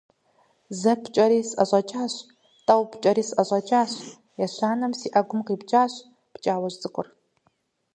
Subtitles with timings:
[0.79, 2.13] Зэ пкӀэри, сӀэщӀэкӀащ,
[2.65, 3.91] тӀэу пкӀэри, сӀэщӀэкӀащ,
[4.45, 5.93] ещанэм си Ӏэгум къихуащ
[6.33, 7.07] пкӀауэжь цӀыкӀур.